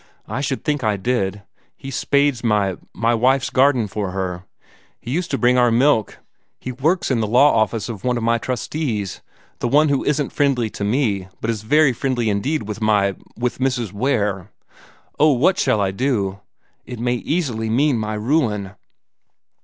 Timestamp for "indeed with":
12.31-12.81